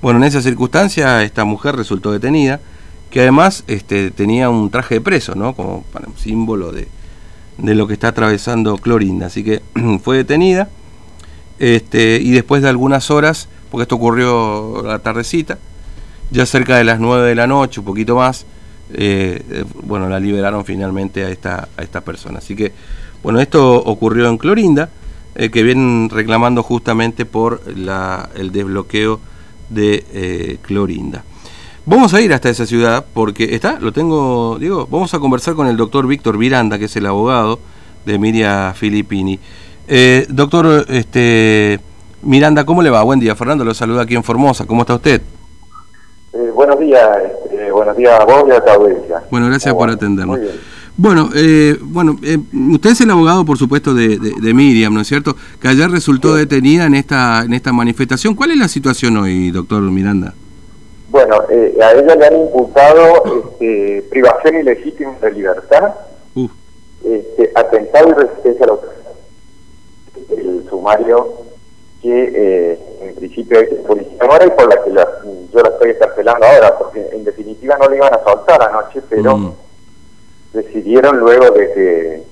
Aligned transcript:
Bueno, 0.00 0.20
en 0.20 0.24
esa 0.24 0.40
circunstancia 0.40 1.24
esta 1.24 1.44
mujer 1.44 1.74
resultó 1.74 2.12
detenida, 2.12 2.60
que 3.10 3.20
además 3.20 3.64
este, 3.66 4.10
tenía 4.12 4.48
un 4.48 4.70
traje 4.70 4.96
de 4.96 5.00
preso, 5.00 5.34
¿no? 5.34 5.54
Como 5.54 5.84
símbolo 6.16 6.70
de, 6.70 6.88
de 7.56 7.74
lo 7.74 7.86
que 7.86 7.94
está 7.94 8.08
atravesando 8.08 8.78
Clorinda. 8.78 9.26
Así 9.26 9.42
que 9.42 9.62
fue 10.02 10.18
detenida 10.18 10.68
este, 11.58 12.20
y 12.22 12.30
después 12.30 12.62
de 12.62 12.68
algunas 12.68 13.10
horas, 13.10 13.48
porque 13.70 13.82
esto 13.82 13.96
ocurrió 13.96 14.82
la 14.84 15.00
tardecita, 15.00 15.58
ya 16.30 16.46
cerca 16.46 16.76
de 16.76 16.84
las 16.84 17.00
9 17.00 17.28
de 17.28 17.34
la 17.34 17.46
noche, 17.46 17.80
un 17.80 17.86
poquito 17.86 18.16
más, 18.16 18.46
eh, 18.92 19.42
eh, 19.50 19.64
bueno, 19.82 20.08
la 20.08 20.20
liberaron 20.20 20.64
finalmente 20.64 21.24
a 21.24 21.30
esta, 21.30 21.68
a 21.76 21.82
esta 21.82 22.02
persona. 22.02 22.38
Así 22.38 22.54
que, 22.54 22.72
bueno, 23.22 23.40
esto 23.40 23.76
ocurrió 23.76 24.28
en 24.28 24.38
Clorinda, 24.38 24.90
eh, 25.34 25.50
que 25.50 25.62
vienen 25.64 26.08
reclamando 26.10 26.62
justamente 26.62 27.24
por 27.26 27.60
la, 27.76 28.28
el 28.36 28.52
desbloqueo 28.52 29.20
de 29.68 30.58
Clorinda. 30.62 31.24
Vamos 31.90 32.12
a 32.12 32.20
ir 32.20 32.34
hasta 32.34 32.50
esa 32.50 32.66
ciudad 32.66 33.02
porque 33.14 33.54
está, 33.54 33.80
lo 33.80 33.92
tengo, 33.92 34.58
digo, 34.60 34.86
vamos 34.90 35.14
a 35.14 35.18
conversar 35.18 35.54
con 35.54 35.66
el 35.68 35.76
doctor 35.78 36.06
Víctor 36.06 36.36
Miranda, 36.36 36.78
que 36.78 36.84
es 36.84 36.96
el 36.96 37.06
abogado 37.06 37.58
de 38.04 38.18
Miria 38.18 38.74
Filippini. 38.74 39.40
Eh, 39.86 40.26
doctor 40.28 40.84
este, 40.90 41.80
Miranda, 42.20 42.66
¿cómo 42.66 42.82
le 42.82 42.90
va? 42.90 43.02
Buen 43.04 43.20
día, 43.20 43.34
Fernando, 43.34 43.64
lo 43.64 43.72
saluda 43.72 44.02
aquí 44.02 44.14
en 44.14 44.22
Formosa. 44.22 44.66
¿Cómo 44.66 44.82
está 44.82 44.96
usted? 44.96 45.22
Eh, 46.34 46.50
buenos 46.54 46.78
días, 46.78 47.08
este, 47.44 47.72
buenos 47.72 47.96
días 47.96 48.20
a 48.20 48.24
vos 48.26 48.44
y 48.48 48.52
a 48.52 48.62
tu 48.62 48.70
audiencia. 48.70 49.22
Bueno, 49.30 49.46
gracias 49.46 49.74
por 49.74 49.88
atendernos. 49.88 50.38
Bueno, 50.98 51.30
eh, 51.32 51.78
bueno 51.80 52.16
eh, 52.24 52.38
usted 52.72 52.90
es 52.90 53.00
el 53.02 53.10
abogado, 53.10 53.44
por 53.44 53.56
supuesto, 53.56 53.94
de, 53.94 54.18
de, 54.18 54.52
Miriam, 54.52 54.92
¿no 54.92 55.00
es 55.00 55.06
cierto? 55.06 55.36
Que 55.60 55.68
ayer 55.68 55.88
resultó 55.88 56.34
detenida 56.34 56.86
en 56.86 56.96
esta, 56.96 57.44
en 57.44 57.54
esta 57.54 57.72
manifestación. 57.72 58.34
¿Cuál 58.34 58.50
es 58.50 58.58
la 58.58 58.66
situación 58.66 59.16
hoy, 59.16 59.52
doctor 59.52 59.80
Miranda? 59.80 60.34
Bueno, 61.08 61.44
eh, 61.50 61.78
a 61.80 61.92
ella 61.92 62.16
le 62.16 62.26
han 62.26 62.36
imputado 62.36 63.44
este, 63.44 64.06
privación 64.10 64.56
ilegítima 64.56 65.16
de 65.22 65.30
libertad, 65.30 65.94
uh. 66.34 66.48
este, 67.04 67.52
atentado 67.54 68.08
y 68.08 68.12
resistencia 68.14 68.64
a 68.64 68.66
la 68.66 68.72
autoridad. 68.72 69.12
El 70.36 70.66
sumario 70.68 71.32
que 72.02 72.32
eh, 72.34 72.78
en 73.02 73.14
principio 73.14 73.60
es 73.60 73.68
policía 73.86 74.18
ahora 74.20 74.46
y 74.46 74.50
por 74.50 74.68
la 74.68 74.82
que 74.82 74.90
yo 74.90 75.62
la 75.62 75.68
estoy 75.68 75.90
escarcelando 75.90 76.44
ahora, 76.44 76.76
porque 76.76 77.08
en 77.12 77.22
definitiva 77.22 77.78
no 77.80 77.88
le 77.88 77.98
iban 77.98 78.12
a 78.12 78.24
soltar 78.24 78.60
anoche, 78.62 79.00
pero 79.08 79.36
mm. 79.36 79.52
Decidieron 80.52 81.18
luego 81.18 81.50
de 81.50 81.72
que 81.72 82.22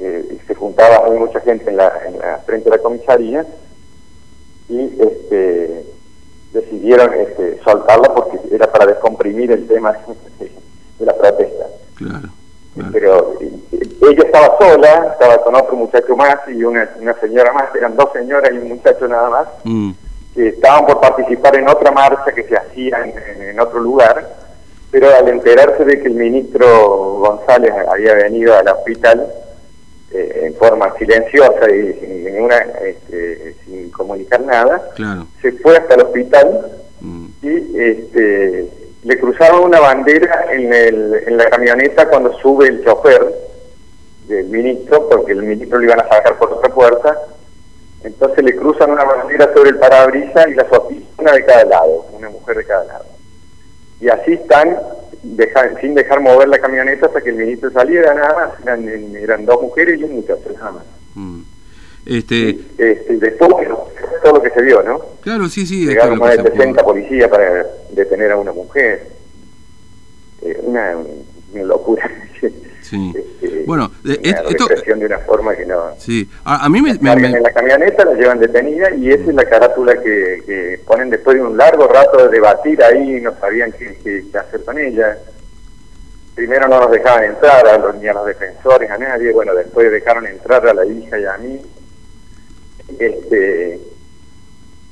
eh, 0.00 0.38
se 0.46 0.54
juntaba 0.54 1.06
muy 1.08 1.18
mucha 1.18 1.40
gente 1.40 1.70
en 1.70 1.76
la, 1.76 1.92
en 2.06 2.18
la 2.18 2.38
frente 2.38 2.70
de 2.70 2.76
la 2.76 2.82
comisaría 2.82 3.46
y 4.68 5.00
este 5.00 5.84
decidieron 6.52 7.12
este, 7.14 7.60
soltarlo 7.64 8.14
porque 8.14 8.38
era 8.54 8.70
para 8.70 8.86
descomprimir 8.86 9.50
el 9.52 9.66
tema 9.66 9.92
de 10.98 11.06
la 11.06 11.14
protesta. 11.14 11.66
Claro, 11.96 12.28
Pero 12.92 13.40
eh, 13.40 13.52
ella 13.72 14.22
estaba 14.24 14.58
sola, 14.58 15.08
estaba 15.12 15.42
con 15.42 15.54
otro 15.54 15.76
muchacho 15.76 16.16
más 16.16 16.36
y 16.48 16.62
una, 16.64 16.88
una 17.00 17.14
señora 17.20 17.52
más, 17.52 17.74
eran 17.74 17.96
dos 17.96 18.12
señoras 18.12 18.50
y 18.52 18.58
un 18.58 18.68
muchacho 18.68 19.08
nada 19.08 19.30
más, 19.30 19.48
mm. 19.64 19.90
que 20.34 20.48
estaban 20.48 20.86
por 20.86 21.00
participar 21.00 21.56
en 21.56 21.68
otra 21.68 21.90
marcha 21.90 22.32
que 22.34 22.44
se 22.44 22.56
hacía 22.56 22.98
en, 23.04 23.58
otro 23.58 23.80
lugar, 23.80 24.26
pero 24.92 25.08
al 25.16 25.26
enterarse 25.26 25.84
de 25.84 26.00
que 26.00 26.06
el 26.06 26.14
ministro 26.14 27.18
González 27.18 27.72
había 27.88 28.14
venido 28.14 28.56
al 28.56 28.68
hospital, 28.68 29.26
eh, 30.14 30.42
en 30.44 30.54
forma 30.56 30.92
silenciosa 30.98 31.70
y 31.74 31.94
sin 31.94 32.24
ninguna 32.24 32.58
este, 32.84 33.54
sin 33.64 33.90
comunicar 33.90 34.42
nada 34.42 34.90
se 35.40 35.52
fue 35.52 35.74
hasta 35.74 35.94
el 35.94 36.02
hospital 36.02 36.70
mm. 37.00 37.26
y 37.40 37.80
este, 37.80 38.68
le 39.04 39.18
cruzaron 39.18 39.64
una 39.64 39.80
bandera 39.80 40.48
en, 40.52 40.70
el, 40.70 41.14
en 41.26 41.38
la 41.38 41.48
camioneta 41.48 42.10
cuando 42.10 42.30
sube 42.40 42.68
el 42.68 42.84
chofer 42.84 43.26
del 44.28 44.48
ministro 44.48 45.08
porque 45.08 45.32
el 45.32 45.44
ministro 45.44 45.78
lo 45.78 45.84
iban 45.84 46.00
a 46.00 46.08
sacar 46.08 46.36
por 46.36 46.52
otra 46.52 46.72
puerta. 46.74 47.18
Entonces 48.04 48.44
le 48.44 48.54
cruzan 48.54 48.90
una 48.90 49.04
bandera 49.04 49.50
sobre 49.54 49.70
el 49.70 49.78
parabrisas 49.78 50.46
y 50.48 50.54
la 50.54 50.64
oficinas 50.64 51.08
una 51.16 51.32
de 51.32 51.44
cada 51.46 51.64
lado 51.64 52.06
una 52.12 52.28
mujer 52.28 52.58
de 52.58 52.64
cada 52.66 52.84
lado 52.84 53.11
y 54.02 54.08
así 54.08 54.32
están 54.32 54.76
sin 55.80 55.94
dejar 55.94 56.20
mover 56.20 56.48
la 56.48 56.58
camioneta 56.58 57.06
hasta 57.06 57.20
que 57.20 57.30
el 57.30 57.36
ministro 57.36 57.70
saliera, 57.70 58.12
nada 58.12 58.34
más. 58.34 58.60
Eran, 58.60 59.14
eran 59.14 59.46
dos 59.46 59.62
mujeres 59.62 60.00
y 60.00 60.02
un 60.02 60.16
muchacho, 60.16 60.50
nada 60.52 60.72
más. 60.72 60.84
Mm. 61.14 61.42
Este... 62.04 62.50
este 62.78 63.16
después, 63.18 63.68
todo 64.24 64.34
lo 64.34 64.42
que 64.42 64.50
se 64.50 64.60
vio, 64.62 64.82
¿no? 64.82 65.00
Claro, 65.20 65.48
sí, 65.48 65.64
sí. 65.66 65.86
Llegaron 65.86 66.18
más 66.18 66.36
de 66.36 66.50
60 66.50 66.82
policías 66.82 67.28
para 67.28 67.64
detener 67.92 68.32
a 68.32 68.36
una 68.38 68.52
mujer. 68.52 69.06
Eh, 70.42 70.60
una, 70.64 70.96
una 71.52 71.62
locura. 71.62 72.10
Sí. 72.92 73.14
Este, 73.16 73.64
bueno, 73.64 73.90
de, 74.04 74.20
esto, 74.22 74.66
de 74.68 75.06
una 75.06 75.18
forma 75.20 75.56
que 75.56 75.64
no. 75.64 75.94
Sí, 75.96 76.28
a, 76.44 76.68
mí 76.68 76.82
me, 76.82 76.90
En 76.90 77.42
la 77.42 77.50
camioneta 77.50 78.04
la 78.04 78.12
llevan 78.12 78.38
detenida 78.38 78.94
y 78.94 79.08
esa 79.08 79.30
es 79.30 79.34
la 79.34 79.46
carátula 79.46 79.94
que, 79.94 80.42
que, 80.44 80.80
ponen 80.86 81.08
después 81.08 81.38
de 81.38 81.42
un 81.42 81.56
largo 81.56 81.88
rato 81.88 82.18
de 82.24 82.28
debatir 82.28 82.84
ahí, 82.84 83.18
no 83.22 83.34
sabían 83.40 83.72
qué, 83.72 83.96
qué, 84.04 84.38
hacer 84.38 84.62
con 84.62 84.78
ella. 84.78 85.16
Primero 86.34 86.68
no 86.68 86.80
nos 86.80 86.90
dejaban 86.90 87.24
entrar 87.24 87.66
a 87.66 87.78
los, 87.78 87.94
ni 87.94 88.08
a 88.08 88.12
los 88.12 88.26
defensores, 88.26 88.90
a 88.90 88.98
nadie. 88.98 89.32
Bueno, 89.32 89.54
después 89.54 89.90
dejaron 89.90 90.26
entrar 90.26 90.66
a 90.68 90.74
la 90.74 90.84
hija 90.84 91.18
y 91.18 91.24
a 91.24 91.38
mí. 91.38 91.62
Este, 92.98 93.80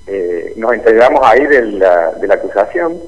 eh, 0.07 0.55
nos 0.57 0.73
entregamos 0.73 1.21
ahí 1.23 1.47
de 1.47 1.63
la, 1.73 2.13
de 2.13 2.27
la 2.27 2.35
acusación 2.35 2.99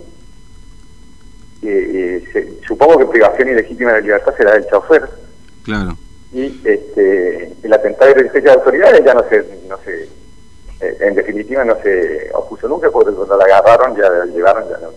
eh, 1.62 2.59
supongo 2.67 2.99
que 2.99 3.06
privación 3.06 3.49
ilegítima 3.49 3.93
de 3.93 4.03
libertad 4.03 4.34
será 4.37 4.53
del 4.53 4.67
chofer. 4.67 5.09
Claro. 5.65 5.97
Y 6.33 6.61
este, 6.65 7.53
el 7.62 7.73
atentado 7.73 8.09
de 8.09 8.15
resistencia 8.15 8.53
de 8.53 8.59
autoridades 8.59 9.05
ya 9.05 9.15
no 9.15 9.25
se, 9.28 9.45
no 9.69 9.78
se 9.84 10.09
eh, 10.83 10.97
en 11.00 11.15
definitiva 11.15 11.65
no 11.65 11.77
se 11.83 12.31
opuso 12.34 12.67
nunca 12.69 12.91
porque 12.91 13.12
cuando 13.12 13.37
la 13.37 13.45
agarraron 13.45 13.97
ya 13.97 14.09
la 14.09 14.27
llevaron 14.27 14.65
ya 14.69 14.78
no. 14.78 14.91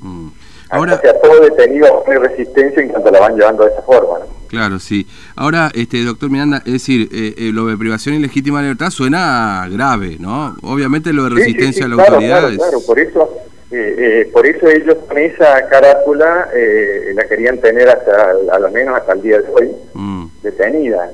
Mm. 0.00 0.32
Ahora, 0.70 0.94
o 0.94 1.00
sea, 1.00 1.18
todo 1.20 1.40
detenido 1.40 2.04
con 2.04 2.22
resistencia 2.22 2.82
en 2.82 2.90
cuanto 2.90 3.10
la 3.10 3.20
van 3.20 3.36
llevando 3.36 3.64
de 3.64 3.72
esa 3.72 3.82
forma. 3.82 4.18
Claro, 4.48 4.78
sí. 4.78 5.06
Ahora, 5.34 5.70
este 5.74 6.04
doctor 6.04 6.30
Miranda, 6.30 6.62
es 6.64 6.72
decir, 6.74 7.08
eh, 7.10 7.34
eh, 7.36 7.50
lo 7.52 7.66
de 7.66 7.76
privación 7.76 8.14
ilegítima 8.14 8.58
de 8.58 8.64
libertad 8.64 8.90
suena 8.90 9.66
grave, 9.70 10.16
¿no? 10.20 10.56
Obviamente 10.62 11.12
lo 11.12 11.24
de 11.24 11.30
resistencia 11.30 11.86
a 11.86 11.88
la 11.88 12.02
autoridad. 12.02 12.40
Claro, 12.40 12.56
claro, 12.56 12.80
por 12.86 12.98
eso 12.98 13.30
eh, 13.30 13.38
eh, 13.38 13.47
por 14.32 14.46
eso 14.46 14.66
ellos 14.66 14.96
con 15.06 15.18
esa 15.18 15.68
carátula 15.68 16.48
eh, 16.54 17.12
la 17.14 17.24
querían 17.24 17.58
tener 17.58 17.88
hasta, 17.88 18.30
a 18.50 18.58
lo 18.58 18.70
menos 18.70 18.96
hasta 18.96 19.12
el 19.12 19.22
día 19.22 19.38
de 19.38 19.48
hoy, 19.52 19.76
mm. 19.92 20.26
detenida, 20.42 21.10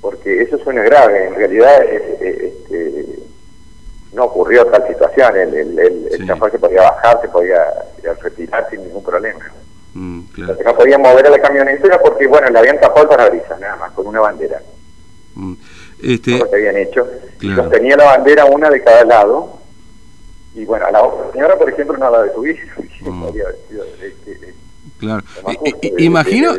porque 0.00 0.42
eso 0.42 0.58
suena 0.58 0.82
grave. 0.82 1.26
En 1.26 1.34
realidad 1.34 1.84
este, 1.84 3.18
no 4.14 4.24
ocurrió 4.24 4.64
tal 4.66 4.86
situación. 4.88 5.36
El, 5.36 5.54
el, 5.54 5.78
el, 5.78 6.26
se 6.26 6.58
podía 6.58 6.82
bajar, 6.82 7.20
se 7.20 7.28
podía 7.28 7.62
retirar 8.22 8.66
sin 8.70 8.84
ningún 8.84 9.04
problema. 9.04 9.44
Mm, 9.92 10.20
claro. 10.34 10.56
no 10.64 10.74
podían 10.76 11.02
mover 11.02 11.26
a 11.26 11.30
la 11.30 11.40
camioneta 11.40 12.00
porque, 12.00 12.26
bueno, 12.26 12.48
le 12.48 12.58
habían 12.58 12.80
tapado 12.80 13.02
el 13.02 13.08
parabrisas, 13.08 13.58
nada 13.60 13.76
más, 13.76 13.92
con 13.92 14.06
una 14.06 14.20
bandera. 14.20 14.60
Mm. 15.34 15.54
Este... 16.02 16.38
lo 16.38 16.48
que 16.48 16.56
habían 16.56 16.76
hecho. 16.76 17.06
Y 17.40 17.54
sostenía 17.54 17.96
la 17.96 18.04
bandera 18.04 18.46
una 18.46 18.70
de 18.70 18.82
cada 18.82 19.04
lado 19.04 19.57
y 20.54 20.64
bueno, 20.64 20.86
a 20.86 20.90
la 20.90 21.02
otra 21.02 21.32
señora, 21.32 21.56
por 21.56 21.70
ejemplo, 21.70 21.96
no 21.96 22.10
la 22.10 22.22
de 22.24 22.34
su 22.34 22.46
hijo. 22.46 22.82
Claro. 24.98 25.22
Imagino, 25.98 26.54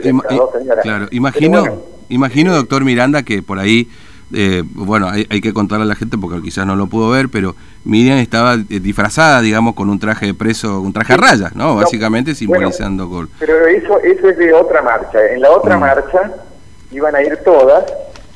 claro, 0.82 1.08
imagino, 1.12 1.64
imagino, 2.08 2.56
doctor 2.56 2.86
Miranda, 2.86 3.24
que 3.24 3.42
por 3.42 3.60
ahí, 3.60 3.90
eh, 4.34 4.64
bueno, 4.66 5.10
hay, 5.10 5.42
que 5.42 5.52
contarle 5.52 5.84
a 5.84 5.88
la 5.88 5.96
gente 5.96 6.18
porque 6.18 6.42
quizás 6.42 6.66
no 6.66 6.78
lo 6.78 6.88
pudo 6.88 7.10
ver, 7.10 7.28
pero 7.28 7.56
Miriam 7.84 8.18
estaba 8.18 8.54
eh, 8.54 8.80
disfrazada, 8.80 9.42
digamos, 9.42 9.76
con 9.76 9.90
un 9.90 10.00
traje 10.00 10.28
de 10.28 10.34
preso, 10.34 10.80
un 10.80 10.94
traje 10.94 11.14
a 11.14 11.18
rayas, 11.18 11.54
¿no? 11.56 11.76
Básicamente 11.76 12.34
simbolizando 12.34 13.08
gol. 13.08 13.30
Pero 13.40 13.66
eso, 13.68 14.00
eso 14.00 14.30
es 14.30 14.38
de 14.38 14.54
otra 14.54 14.82
marcha. 14.82 15.20
En 15.34 15.42
la 15.42 15.52
otra 15.52 15.76
mm. 15.76 15.80
marcha 15.82 16.32
iban 16.92 17.16
a 17.16 17.22
ir 17.22 17.38
todas 17.44 17.84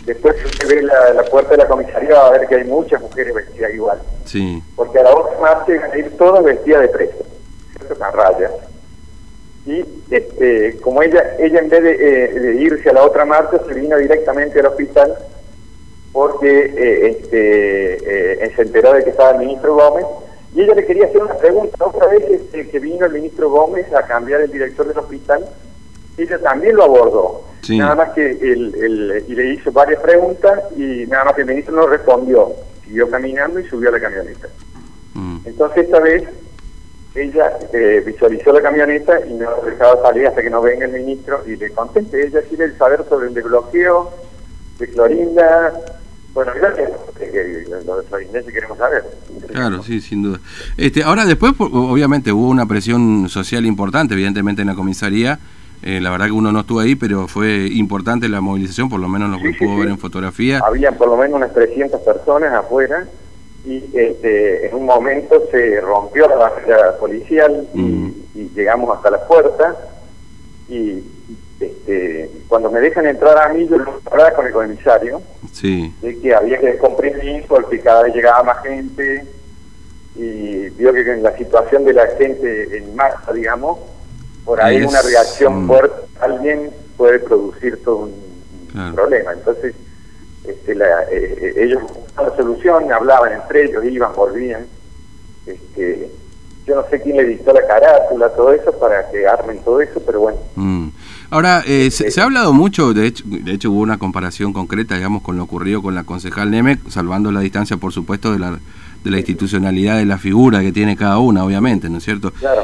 Después 0.06 0.36
se 0.60 0.68
ve 0.68 0.82
la, 0.82 1.14
la, 1.14 1.24
puerta 1.24 1.52
de 1.52 1.58
la 1.58 1.68
comisaría 1.68 2.14
va 2.14 2.28
a 2.28 2.32
ver 2.32 2.48
que 2.48 2.56
hay 2.56 2.66
muchas 2.66 3.02
mujeres 3.02 3.34
vestidas 3.34 3.74
igual. 3.74 4.02
Sí. 4.26 4.62
Porque 4.76 5.00
a 5.00 5.04
la 5.04 5.16
otra 5.16 5.40
marcha 5.40 5.74
iban 5.74 5.92
a 5.92 5.98
ir 5.98 6.18
todas 6.18 6.44
vestidas 6.44 6.82
de 6.82 6.88
preso, 6.90 7.26
con 7.88 8.14
rayas. 8.14 8.52
Y 9.66 9.86
este, 10.12 10.78
como 10.82 11.02
ella 11.02 11.36
ella 11.40 11.60
en 11.60 11.70
vez 11.70 11.82
eh, 11.84 12.38
de, 12.38 12.56
irse 12.56 12.90
a 12.90 12.94
la 12.94 13.04
otra 13.04 13.24
marcha, 13.24 13.62
se 13.66 13.74
vino 13.74 13.98
directamente 13.98 14.60
al 14.60 14.66
hospital 14.66 15.16
porque 16.12 16.74
eh, 16.78 17.10
este, 17.10 18.44
eh, 18.44 18.54
se 18.56 18.62
enteró 18.62 18.94
de 18.94 19.04
que 19.04 19.12
estaba 19.12 19.32
el 19.32 19.40
ministro 19.40 19.76
Gómez 19.76 20.06
y 20.54 20.62
ella 20.62 20.76
le 20.76 20.86
quería 20.86 21.06
hacer 21.06 21.24
una 21.24 21.36
pregunta. 21.36 21.86
Otra 21.86 22.08
vez 22.08 22.24
este, 22.30 22.68
que 22.70 22.80
vino 22.80 23.06
el 23.06 23.14
ministro 23.14 23.50
Gómez 23.50 23.92
a 23.94 24.04
cambiar 24.04 24.42
el 24.42 24.52
director 24.52 24.86
del 24.86 24.98
hospital, 24.98 25.46
ella 26.18 26.40
también 26.40 26.76
lo 26.76 26.84
abordó 26.84 27.54
Nada 27.70 27.96
más 27.96 28.10
que 28.10 28.30
el, 28.30 29.24
y 29.28 29.36
le 29.36 29.54
hizo 29.54 29.72
varias 29.72 30.02
preguntas 30.02 30.60
y 30.76 31.06
nada 31.08 31.26
más 31.26 31.36
que 31.36 31.42
el 31.42 31.48
ministro 31.48 31.76
no 31.76 31.88
respondió. 31.88 32.52
Siguió 32.84 33.10
caminando 33.10 33.60
y 33.60 33.68
subió 33.68 33.90
a 33.90 33.94
la 33.94 34.02
camioneta. 34.02 34.50
Mm. 35.14 35.38
Entonces 35.46 35.86
esta 35.86 36.00
vez 36.00 36.24
ella 37.16 37.58
eh, 37.72 38.04
visualizó 38.06 38.52
la 38.52 38.62
camioneta 38.62 39.26
y 39.26 39.34
no 39.34 39.50
dejaba 39.64 40.02
salir 40.02 40.28
hasta 40.28 40.42
que 40.42 40.50
no 40.50 40.62
venga 40.62 40.86
el 40.86 40.92
ministro 40.92 41.42
y 41.48 41.56
le 41.56 41.70
conteste. 41.72 42.28
Ella 42.28 42.42
quiere 42.42 42.76
saber 42.76 43.06
sobre 43.08 43.28
el 43.28 43.34
desbloqueo 43.34 44.12
de 44.80 44.90
Clorinda. 44.90 45.74
Bueno, 46.34 46.52
gracias, 46.56 46.90
lo 47.86 47.98
de 47.98 48.04
Florinda 48.08 48.42
queremos 48.42 48.78
saber. 48.78 49.06
Claro, 49.50 49.84
sí, 49.84 50.02
sin 50.02 50.24
duda. 50.24 50.40
Este, 50.76 51.04
ahora 51.04 51.26
después, 51.26 51.54
obviamente, 51.60 52.32
hubo 52.32 52.50
una 52.50 52.66
presión 52.66 53.30
social 53.30 53.68
importante, 53.68 54.16
evidentemente, 54.16 54.64
en 54.64 54.70
la 54.70 54.76
comisaría. 54.76 55.40
Eh, 55.84 56.00
la 56.00 56.12
verdad 56.12 56.28
que 56.28 56.32
uno 56.32 56.52
no 56.52 56.62
estuvo 56.62 56.80
ahí, 56.80 56.96
pero 56.96 57.28
fue 57.28 57.68
importante 57.72 58.30
la 58.30 58.40
movilización, 58.40 58.90
por 58.90 59.02
lo 59.02 59.10
menos 59.10 59.30
lo 59.30 59.38
que 59.38 59.54
pudo 59.60 59.78
ver 59.78 59.90
en 59.90 59.98
fotografía. 59.98 60.62
Había 60.66 60.94
por 60.94 61.10
lo 61.10 61.18
menos 61.18 61.36
unas 61.36 61.54
300 61.54 62.00
personas 62.02 62.54
afuera 62.54 63.06
y 63.66 63.84
este, 63.94 64.68
en 64.68 64.76
un 64.76 64.86
momento 64.86 65.44
se 65.52 65.80
rompió 65.82 66.28
la 66.28 66.36
barrera 66.36 66.98
policial 66.98 67.68
mm. 67.74 68.08
y, 68.36 68.50
llegamos 68.56 68.96
hasta 68.96 69.12
la 69.12 69.26
puerta 69.26 69.76
y 70.70 71.04
este, 71.60 72.30
cuando 72.48 72.70
me 72.70 72.82
dejan 72.82 73.06
entrar 73.06 73.38
a 73.38 73.54
mí 73.54 73.68
yo 73.68 73.78
lo 73.78 74.02
hablaba 74.12 74.34
con 74.34 74.48
el 74.48 74.54
comisario 74.54 75.22
sí. 75.52 75.94
de 76.02 76.20
que 76.20 76.36
había 76.36 76.60
que 76.60 76.68
descomprimir 76.68 77.46
porque 77.48 77.80
cada 77.80 78.04
vez 78.04 78.14
llegaba 78.14 78.44
más 78.44 78.64
gente 78.64 79.26
y 80.16 80.70
vio 80.72 80.94
que 80.94 81.02
en 81.02 81.24
la 81.24 81.36
situación 81.38 81.86
de 81.86 81.94
la 81.94 82.08
gente 82.18 82.78
en 82.78 82.96
masa 82.96 83.32
digamos 83.34 83.80
por 84.46 84.62
ahí 84.62 84.84
una 84.84 85.02
reacción 85.02 85.68
fuerte 85.68 85.96
alguien 86.20 86.72
puede 86.98 87.20
producir 87.20 87.82
todo 87.84 88.10
un 88.74 88.94
problema 88.94 89.34
entonces 89.34 89.76
este, 90.46 90.76
la, 90.76 91.04
eh, 91.04 91.38
eh, 91.42 91.54
ellos 91.58 91.82
la 92.18 92.36
solución, 92.36 92.92
hablaban 92.92 93.34
entre 93.34 93.66
ellos, 93.66 93.84
iban, 93.86 94.14
volvían. 94.16 94.66
Este, 95.46 96.12
yo 96.66 96.76
no 96.76 96.84
sé 96.90 97.02
quién 97.02 97.18
le 97.18 97.26
dictó 97.26 97.54
la 97.54 97.66
carátula, 97.68 98.30
todo 98.30 98.54
eso, 98.54 98.72
para 98.80 99.10
que 99.10 99.28
armen 99.28 99.60
todo 99.64 99.82
eso, 99.82 100.02
pero 100.06 100.22
bueno. 100.22 100.38
Mm. 100.56 100.90
Ahora, 101.30 101.64
eh, 101.66 101.90
se, 101.92 102.22
ha 102.22 102.24
hablado 102.24 102.54
mucho, 102.54 102.94
de 102.94 103.08
hecho, 103.08 103.24
de 103.26 103.54
hecho 103.54 103.72
hubo 103.72 103.82
una 103.82 103.98
comparación 103.98 104.54
concreta, 104.54 104.96
digamos, 104.96 105.24
con 105.24 105.36
lo 105.36 105.44
ocurrido 105.44 105.82
con 105.82 105.96
la 105.96 106.04
concejal 106.04 106.52
Nemec, 106.52 106.88
salvando 106.90 107.32
la 107.32 107.40
distancia, 107.40 107.78
por 107.78 107.92
supuesto, 107.92 108.32
de 108.32 108.40
la, 108.40 108.60
de 109.04 109.12
la 109.12 109.18
institucionalidad 109.18 109.98
de 109.98 110.06
la 110.06 110.18
figura 110.18 110.62
que 110.62 110.72
tiene 110.72 110.96
cada 110.96 111.20
una, 111.20 111.44
obviamente, 111.44 111.90
¿no 111.90 111.98
es 111.98 112.04
cierto? 112.04 112.32
Claro. 112.32 112.64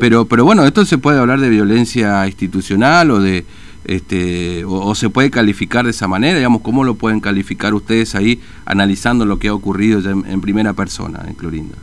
pero, 0.00 0.24
pero 0.26 0.44
bueno, 0.44 0.64
esto 0.64 0.84
se 0.84 0.98
puede 0.98 1.18
hablar 1.18 1.40
de 1.40 1.48
violencia 1.48 2.26
institucional 2.26 3.10
o 3.10 3.20
de 3.20 3.44
este, 3.88 4.64
o, 4.66 4.94
se 4.94 5.08
puede 5.08 5.30
calificar 5.30 5.84
de 5.84 5.90
esa 5.90 6.06
manera, 6.06 6.36
digamos, 6.36 6.60
¿cómo 6.60 6.84
lo 6.84 6.94
pueden 6.94 7.20
calificar 7.20 7.72
ustedes 7.72 8.14
ahí 8.14 8.40
analizando 8.66 9.24
lo 9.24 9.38
que 9.38 9.48
ha 9.48 9.54
ocurrido 9.54 10.00
ya 10.00 10.10
en, 10.10 10.40
primera 10.42 10.74
persona 10.74 11.24
en 11.26 11.34
Clorinda? 11.34 11.76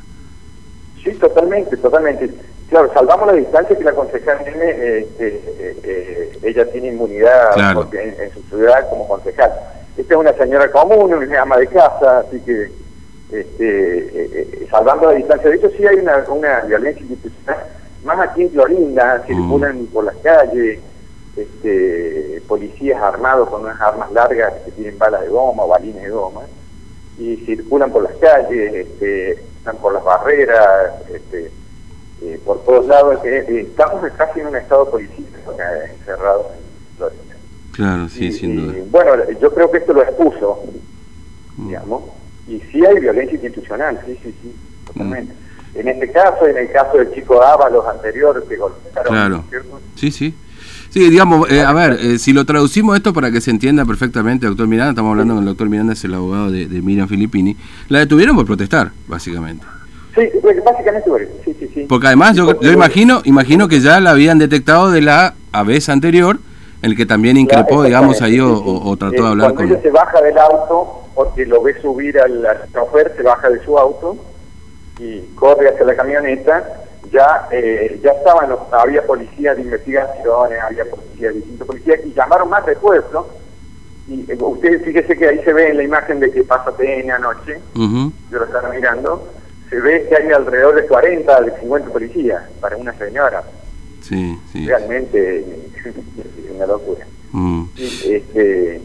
Sí, 1.03 1.11
totalmente, 1.13 1.75
totalmente. 1.77 2.29
Claro, 2.69 2.91
salvamos 2.93 3.27
la 3.27 3.33
distancia 3.33 3.75
que 3.75 3.83
la 3.83 3.93
concejal 3.93 4.37
tiene, 4.43 4.99
este, 4.99 5.27
eh, 5.27 5.77
eh, 5.83 6.39
ella 6.43 6.71
tiene 6.71 6.89
inmunidad 6.89 7.57
en, 7.93 8.31
su 8.33 8.41
ciudad 8.49 8.87
como 8.89 9.07
concejal. 9.07 9.51
Esta 9.97 10.13
es 10.13 10.19
una 10.19 10.33
señora 10.33 10.71
común, 10.71 11.11
una 11.11 11.41
ama 11.41 11.57
de 11.57 11.67
casa, 11.67 12.19
así 12.19 12.39
que 12.41 12.69
este, 13.31 14.41
eh, 14.41 14.67
salvando 14.69 15.07
la 15.07 15.17
distancia. 15.17 15.49
De 15.49 15.55
hecho, 15.57 15.69
sí 15.77 15.85
hay 15.85 15.97
una, 15.97 16.23
una 16.29 16.59
violencia 16.61 17.01
institucional, 17.01 17.65
más 18.03 18.19
aquí 18.19 18.43
en 18.43 18.51
circulan 19.25 19.83
mm. 19.83 19.87
por 19.87 20.03
las 20.05 20.15
calles, 20.17 20.79
este, 21.35 22.41
policías 22.47 23.01
armados 23.01 23.49
con 23.49 23.63
unas 23.63 23.79
armas 23.81 24.11
largas 24.11 24.53
que 24.63 24.71
tienen 24.71 24.97
balas 24.97 25.21
de 25.21 25.27
goma 25.27 25.63
o 25.63 25.67
balines 25.67 26.03
de 26.03 26.09
goma 26.09 26.41
y 27.17 27.37
circulan 27.37 27.91
por 27.91 28.03
las 28.03 28.15
calles, 28.17 28.73
este, 28.73 29.31
están 29.31 29.77
por 29.77 29.93
las 29.93 30.03
barreras, 30.03 30.93
este, 31.13 31.51
eh, 32.21 32.39
por 32.45 32.63
todos 32.63 32.85
lados. 32.87 33.19
Eh, 33.25 33.67
estamos 33.69 34.03
casi 34.17 34.41
en 34.41 34.47
un 34.47 34.55
estado 34.55 34.89
policial 34.89 35.25
encerrados 35.89 36.47
en 36.47 36.97
Florida. 36.97 37.21
Claro, 37.73 38.09
sí, 38.09 38.31
sin 38.31 38.55
duda. 38.55 38.73
bueno, 38.89 39.29
yo 39.39 39.53
creo 39.53 39.69
que 39.71 39.79
esto 39.79 39.93
lo 39.93 40.03
expuso, 40.03 40.63
mm. 41.57 41.75
Y 42.47 42.59
sí 42.71 42.85
hay 42.85 42.99
violencia 42.99 43.33
institucional, 43.33 43.99
sí, 44.05 44.17
sí, 44.23 44.33
sí, 44.41 44.55
totalmente. 44.85 45.33
Mm. 45.33 45.79
En 45.79 45.87
este 45.89 46.11
caso, 46.11 46.47
en 46.47 46.57
el 46.57 46.71
caso 46.71 46.97
del 46.97 47.13
chico 47.13 47.41
Ábalos 47.43 47.85
anterior 47.87 48.45
que 48.47 48.55
golpearon, 48.55 49.13
claro. 49.13 49.43
Sí, 49.95 50.11
sí. 50.11 50.33
Sí, 50.89 51.09
digamos, 51.09 51.51
eh, 51.51 51.61
a 51.61 51.73
ver, 51.73 51.97
eh, 51.99 52.17
si 52.19 52.31
lo 52.31 52.45
traducimos 52.45 52.95
esto 52.95 53.11
para 53.11 53.29
que 53.29 53.41
se 53.41 53.51
entienda 53.51 53.83
perfectamente, 53.83 54.45
doctor 54.45 54.65
Miranda, 54.65 54.91
estamos 54.91 55.11
hablando 55.11 55.33
con 55.33 55.43
el 55.43 55.49
doctor 55.49 55.67
Miranda, 55.67 55.91
es 55.91 56.01
el 56.05 56.13
abogado 56.13 56.49
de, 56.49 56.67
Miriam 56.67 57.09
Filippini, 57.09 57.57
la 57.89 57.99
detuvieron 57.99 58.37
por 58.37 58.45
protestar, 58.45 58.91
básicamente. 59.05 59.65
Sí, 60.15 60.21
básicamente 60.63 61.09
por 61.09 61.21
Sí, 61.43 61.53
sí, 61.59 61.69
sí. 61.73 61.85
Porque 61.89 62.07
además 62.07 62.37
yo, 62.37 62.57
yo 62.61 62.71
imagino 62.71 63.21
imagino 63.25 63.67
que 63.67 63.81
ya 63.81 63.99
la 63.99 64.11
habían 64.11 64.39
detectado 64.39 64.89
de 64.89 65.01
la 65.01 65.33
vez 65.65 65.89
anterior, 65.89 66.39
el 66.81 66.95
que 66.95 67.05
también 67.05 67.35
increpó, 67.35 67.83
digamos, 67.83 68.21
ahí 68.21 68.39
o, 68.39 68.95
trató 68.97 69.15
de 69.15 69.21
eh, 69.21 69.31
hablar 69.31 69.53
con... 69.53 69.67
Cuando 69.67 69.81
se 69.81 69.89
baja 69.89 70.21
del 70.21 70.37
auto, 70.37 71.04
porque 71.15 71.45
lo 71.45 71.61
ve 71.61 71.81
subir 71.81 72.19
al, 72.19 72.45
al 72.45 72.71
chofer, 72.71 73.13
se 73.15 73.23
baja 73.23 73.49
de 73.49 73.63
su 73.63 73.77
auto 73.79 74.17
y 74.99 75.21
corre 75.35 75.69
hacia 75.69 75.85
la 75.85 75.95
camioneta 75.95 76.85
ya 77.11 77.47
eh, 77.51 77.99
ya 78.03 78.11
estaban 78.11 78.49
los, 78.49 78.59
había 78.71 79.05
policías 79.05 79.55
de 79.55 79.63
investigaciones, 79.63 80.59
había 80.61 80.85
policías, 80.85 81.33
distintos 81.33 81.67
policías, 81.67 81.99
y 82.05 82.13
llamaron 82.13 82.49
más 82.49 82.65
refuerzos. 82.65 83.25
Y 84.07 84.29
eh, 84.31 84.37
ustedes 84.39 84.83
fíjese 84.83 85.17
que 85.17 85.27
ahí 85.27 85.43
se 85.43 85.53
ve 85.53 85.69
en 85.69 85.77
la 85.77 85.83
imagen 85.83 86.19
de 86.19 86.31
que 86.31 86.43
pasa 86.43 86.75
TN 86.75 87.11
anoche, 87.11 87.59
yo 87.73 88.39
lo 88.39 88.45
estaba 88.45 88.69
mirando, 88.69 89.31
se 89.69 89.79
ve 89.79 90.05
que 90.07 90.15
hay 90.15 90.31
alrededor 90.31 90.75
de 90.75 90.85
40, 90.85 91.41
de 91.41 91.59
50 91.59 91.89
policías 91.89 92.43
para 92.59 92.77
una 92.77 92.93
señora. 92.97 93.43
Sí, 94.01 94.39
sí. 94.51 94.67
Realmente 94.67 95.43
una 96.55 96.67
locura. 96.67 97.05
Mm. 97.31 97.65
este, 97.75 98.81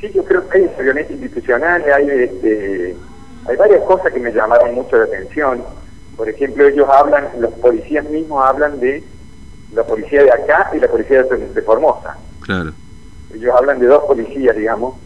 sí, 0.00 0.10
yo 0.12 0.24
creo 0.24 0.48
que 0.48 0.58
hay 0.58 0.70
violencia 0.80 1.14
institucional, 1.14 1.84
hay, 1.92 2.10
este, 2.10 2.96
hay 3.46 3.56
varias 3.56 3.82
cosas 3.84 4.12
que 4.12 4.20
me 4.20 4.32
llamaron 4.32 4.74
mucho 4.74 4.96
la 4.96 5.04
atención 5.04 5.62
por 6.20 6.28
ejemplo, 6.28 6.66
ellos 6.66 6.86
hablan, 6.86 7.28
los 7.38 7.50
policías 7.54 8.04
mismos 8.10 8.44
hablan 8.44 8.78
de 8.78 9.02
la 9.72 9.82
policía 9.84 10.22
de 10.22 10.30
acá 10.30 10.70
y 10.74 10.78
la 10.78 10.86
policía 10.86 11.22
de, 11.22 11.62
Formosa. 11.62 12.14
Claro. 12.42 12.74
Ellos 13.34 13.54
hablan 13.56 13.78
de 13.78 13.86
dos 13.86 14.04
policías, 14.04 14.54
digamos, 14.54 14.96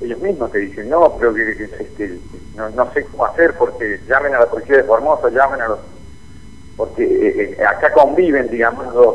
ellos 0.00 0.18
mismos 0.18 0.50
que 0.50 0.58
dicen, 0.58 0.88
no, 0.88 1.14
pero 1.16 1.32
que, 1.32 1.70
este, 1.78 2.18
no, 2.56 2.92
sé 2.92 3.04
cómo 3.04 3.24
hacer 3.24 3.54
porque 3.56 4.00
llamen 4.08 4.34
a 4.34 4.40
la 4.40 4.46
policía 4.46 4.78
de 4.78 4.82
Formosa, 4.82 5.28
llamen 5.30 5.60
a 5.60 5.68
los... 5.68 5.78
Porque 6.76 7.04
eh, 7.04 7.56
eh, 7.56 7.64
acá 7.64 7.92
conviven, 7.92 8.50
digamos, 8.50 8.92
dos. 8.92 9.14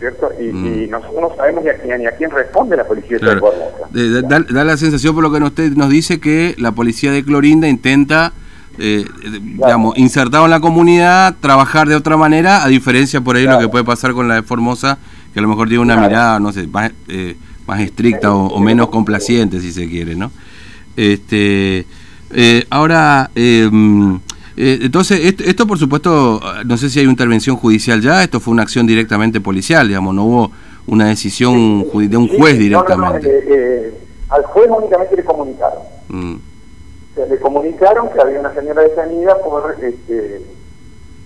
¿Cierto? 0.00 0.30
Y, 0.40 0.44
mm. 0.44 0.90
nosotros 0.90 1.20
no 1.20 1.36
sabemos 1.36 1.62
ni 1.62 1.70
a, 1.70 1.78
quién, 1.78 1.98
ni 2.00 2.06
a 2.06 2.16
quién 2.16 2.30
responde 2.30 2.76
la 2.76 2.88
policía 2.88 3.18
de 3.18 3.38
Formosa. 3.38 3.88
Da, 4.28 4.40
da, 4.40 4.64
la 4.64 4.76
sensación, 4.76 5.14
por 5.14 5.22
lo 5.22 5.30
que 5.30 5.44
usted 5.44 5.72
nos 5.74 5.90
dice, 5.90 6.18
que 6.18 6.56
la 6.58 6.72
policía 6.72 7.12
de 7.12 7.22
Clorinda 7.22 7.68
intenta 7.68 8.32
eh, 8.78 9.04
digamos, 9.42 9.98
insertado 9.98 10.46
en 10.46 10.50
la 10.50 10.60
comunidad, 10.60 11.36
trabajar 11.40 11.86
de 11.88 11.96
otra 11.96 12.16
manera, 12.16 12.64
a 12.64 12.68
diferencia 12.68 13.20
por 13.20 13.36
ahí 13.36 13.44
lo 13.44 13.58
que 13.58 13.68
puede 13.68 13.84
pasar 13.84 14.12
con 14.12 14.26
la 14.26 14.36
de 14.36 14.42
Formosa, 14.42 14.98
que 15.32 15.38
a 15.38 15.42
lo 15.42 15.48
mejor 15.48 15.68
tiene 15.68 15.82
una 15.82 15.96
mirada, 15.96 16.40
no 16.40 16.50
sé, 16.52 16.66
más, 16.66 16.90
eh, 17.08 17.36
más 17.66 17.80
estricta 17.80 18.32
o, 18.32 18.58
menos 18.58 18.88
complaciente, 18.88 19.60
si 19.60 19.72
se 19.72 19.88
quiere, 19.88 20.14
¿no? 20.14 20.32
Este, 20.96 21.86
eh, 22.32 22.64
ahora, 22.70 23.30
em, 23.34 24.16
eh, 24.16 24.20
entonces, 24.56 25.20
esto, 25.24 25.44
esto, 25.44 25.66
por 25.66 25.78
supuesto, 25.78 26.40
no 26.64 26.76
sé 26.76 26.90
si 26.90 27.00
hay 27.00 27.06
intervención 27.06 27.56
judicial 27.56 28.00
ya, 28.00 28.22
esto 28.22 28.40
fue 28.40 28.52
una 28.52 28.62
acción 28.62 28.86
directamente 28.86 29.40
policial, 29.40 29.88
digamos, 29.88 30.14
no 30.14 30.24
hubo 30.24 30.50
una 30.86 31.06
decisión 31.06 31.84
de 31.92 32.16
un 32.16 32.28
juez 32.28 32.58
directamente. 32.58 33.94
al 34.28 34.42
juez 34.44 34.68
únicamente 34.70 35.16
le 35.16 35.24
comunicaron. 35.24 35.78
Mm 36.08 36.36
le 37.28 37.38
comunicaron 37.38 38.08
que 38.10 38.20
había 38.20 38.40
una 38.40 38.54
señora 38.54 38.82
detenida 38.82 39.36
por 39.38 39.76
este 39.82 40.42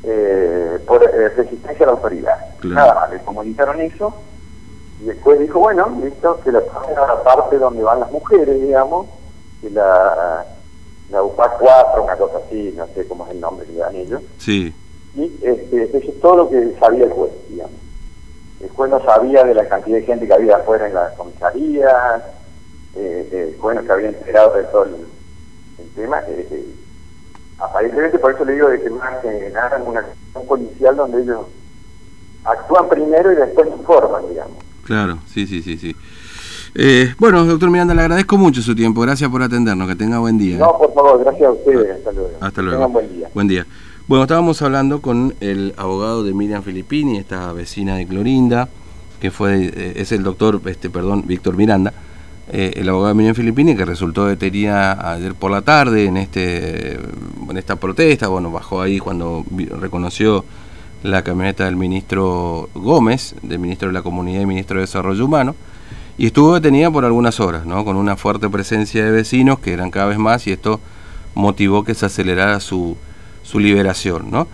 eh, 0.03 0.79
por 0.87 1.03
eh, 1.03 1.29
resistencia 1.31 1.85
a 1.85 1.87
la 1.87 1.93
autoridad. 1.93 2.37
Nada 2.63 2.95
más, 2.95 3.11
le 3.11 3.19
comunicaron 3.21 3.81
eso 3.81 4.15
y 5.01 5.05
después 5.05 5.39
dijo, 5.39 5.61
bueno, 5.61 5.99
listo, 6.03 6.41
que 6.45 6.53
la, 6.53 6.61
la 6.61 7.23
parte 7.23 7.59
donde 7.59 7.83
van 7.83 8.01
las 8.01 8.11
mujeres, 8.11 8.61
digamos, 8.61 9.07
que 9.61 9.71
la, 9.71 10.45
la 11.11 11.23
UPA 11.23 11.57
4, 11.59 12.03
una 12.03 12.17
cosa 12.17 12.39
así, 12.47 12.73
no 12.77 12.87
sé 12.89 13.07
cómo 13.07 13.27
es 13.27 13.33
el 13.33 13.41
nombre 13.41 13.67
que 13.67 13.75
dan 13.75 13.95
ellos. 13.95 14.23
Sí. 14.39 14.75
Y 15.15 15.33
este, 15.43 15.85
eso 15.85 15.99
es 15.99 16.21
todo 16.21 16.37
lo 16.37 16.51
que 16.51 16.75
sabía 16.79 17.05
el 17.05 17.13
juez, 17.13 17.33
digamos. 17.49 17.81
El 18.61 18.71
juez 18.71 18.91
no 18.91 19.05
sabía 19.05 19.45
de 19.45 19.55
la 19.55 19.69
cantidad 19.69 19.99
de 19.99 20.05
gente 20.05 20.27
que 20.27 20.33
había 20.33 20.57
afuera 20.57 20.87
en 20.87 20.95
la 20.95 21.15
comisaría, 21.17 22.25
eh, 22.97 23.51
el 23.53 23.61
juez 23.61 23.77
no 23.77 23.83
se 23.83 23.93
había 23.93 24.09
enterado 24.09 24.55
de 24.55 24.65
todo 24.65 24.85
el 24.85 25.07
el 25.79 25.91
tema, 25.91 26.21
eh, 26.29 26.47
eh, 26.51 26.75
aparentemente 27.59 28.19
por 28.19 28.33
eso 28.33 28.45
le 28.45 28.53
digo 28.55 28.69
de 28.69 28.81
que 28.81 28.91
más 28.91 29.19
que 29.23 29.51
nada 29.51 29.83
una 29.85 30.01
acción 30.01 30.47
policial 30.47 30.97
donde 30.97 31.23
ellos 31.23 31.47
actúan 32.45 32.89
primero 32.89 33.33
y 33.33 33.37
después 33.37 33.69
informan, 33.69 34.29
digamos. 34.29 34.59
Claro, 34.85 35.19
sí, 35.27 35.47
sí, 35.47 35.63
sí, 35.63 35.79
sí. 35.79 35.97
Eh, 36.77 37.15
bueno, 37.21 37.45
doctor 37.45 37.71
Miranda, 37.71 37.95
le 37.95 38.01
agradezco 38.03 38.37
mucho 38.37 38.61
su 38.61 38.75
tiempo. 38.75 39.01
Gracias 39.01 39.31
por 39.31 39.43
atendernos. 39.43 39.89
Que 39.89 39.95
tenga 39.95 40.19
buen 40.19 40.37
día. 40.37 40.59
No, 40.59 40.77
por 40.77 40.93
favor, 40.93 41.21
gracias 41.23 41.49
a 41.49 41.53
ustedes. 41.53 41.99
Hasta 41.99 42.13
luego. 42.13 42.31
Hasta 42.41 42.63
luego. 42.63 42.77
Tengan 42.79 42.93
buen 42.93 43.15
día. 43.15 43.29
Buen 43.33 43.49
día. 43.49 43.67
Bueno, 44.09 44.25
estábamos 44.25 44.61
hablando 44.61 45.01
con 45.01 45.35
el 45.41 45.73
abogado 45.77 46.25
de 46.25 46.35
Miriam 46.35 46.63
Filippini, 46.63 47.17
esta 47.17 47.53
vecina 47.53 47.97
de 47.97 48.07
Clorinda, 48.07 48.69
que 49.21 49.31
fue 49.31 49.71
eh, 49.75 49.93
es 49.97 50.13
el 50.13 50.23
doctor, 50.23 50.61
este, 50.67 50.91
perdón, 50.91 51.23
Víctor 51.27 51.57
Miranda, 51.57 51.95
eh, 52.53 52.73
el 52.75 52.89
abogado 52.89 53.09
de 53.09 53.15
Miriam 53.15 53.35
Filippini, 53.35 53.77
que 53.77 53.85
resultó 53.85 54.27
detenida 54.27 55.13
ayer 55.13 55.35
por 55.35 55.51
la 55.51 55.63
tarde 55.63 56.07
en 56.07 56.17
este 56.17 56.95
en 57.49 57.57
esta 57.57 57.77
protesta. 57.77 58.29
Bueno, 58.29 58.51
bajó 58.51 58.83
ahí 58.83 58.99
cuando 58.99 59.45
reconoció 59.81 60.45
la 61.05 61.23
camioneta 61.23 61.65
del 61.65 61.77
ministro 61.77 62.69
Gómez, 62.75 63.37
del 63.43 63.61
ministro 63.61 63.89
de 63.89 63.95
la 63.95 64.03
Comunidad 64.03 64.43
y 64.43 64.47
ministro 64.47 64.77
de 64.77 64.83
Desarrollo 64.83 65.25
Humano 65.25 65.55
y 66.17 66.27
estuvo 66.27 66.55
detenida 66.55 66.91
por 66.91 67.05
algunas 67.05 67.41
horas, 67.41 67.67
¿no? 67.67 67.85
con 67.85 67.97
una 67.97 68.17
fuerte 68.17 68.49
presencia 68.49 69.05
de 69.05 69.11
vecinos 69.11 69.59
que 69.59 69.73
eran 69.73 69.91
cada 69.91 70.07
vez 70.07 70.19
más 70.19 70.47
y 70.47 70.53
esto 70.53 70.81
motivó 71.35 71.85
que 71.85 71.95
se 71.95 72.07
acelerara 72.07 72.61
su, 72.61 72.97
su 73.43 73.59
liberación. 73.59 74.31
¿no? 74.31 74.47